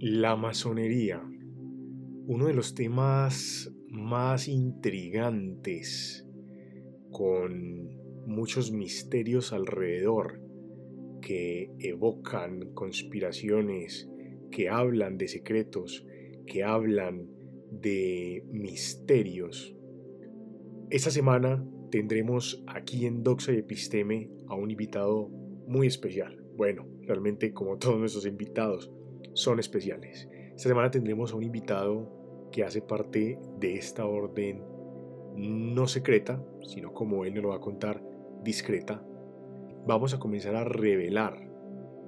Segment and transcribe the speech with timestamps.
[0.00, 1.22] La masonería,
[2.26, 6.26] uno de los temas más intrigantes,
[7.12, 7.96] con
[8.26, 10.40] muchos misterios alrededor,
[11.22, 14.10] que evocan conspiraciones,
[14.50, 16.04] que hablan de secretos,
[16.44, 17.28] que hablan
[17.70, 19.76] de misterios.
[20.90, 25.28] Esta semana tendremos aquí en Doxa y Episteme a un invitado
[25.68, 26.44] muy especial.
[26.56, 28.90] Bueno, realmente como todos nuestros invitados
[29.34, 30.28] son especiales.
[30.32, 34.62] Esta semana tendremos a un invitado que hace parte de esta orden
[35.36, 38.02] no secreta, sino como él nos lo va a contar,
[38.42, 39.02] discreta.
[39.86, 41.48] Vamos a comenzar a revelar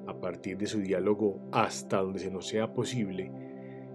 [0.07, 3.33] a partir de su diálogo hasta donde se nos sea posible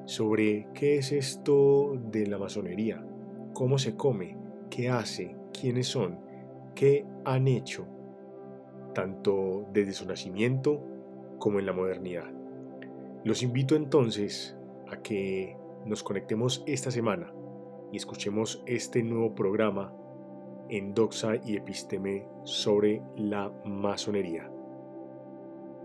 [0.05, 3.05] sobre qué es esto de la masonería,
[3.53, 4.37] cómo se come,
[4.69, 6.19] qué hace, quiénes son,
[6.75, 7.87] qué han hecho,
[8.93, 10.83] tanto desde su nacimiento
[11.39, 12.40] como en la modernidad.
[13.23, 14.57] Los invito entonces
[14.89, 15.55] a que
[15.85, 17.31] nos conectemos esta semana
[17.91, 19.93] y escuchemos este nuevo programa
[20.69, 24.49] en Doxa y Episteme sobre la masonería.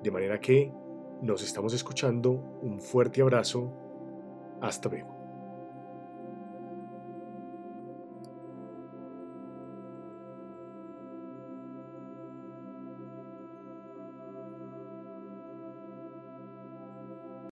[0.02, 0.72] De manera que
[1.20, 2.30] nos estamos escuchando,
[2.62, 3.72] un fuerte abrazo,
[4.60, 5.15] hasta luego.